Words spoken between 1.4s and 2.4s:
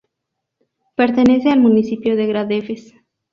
al municipio de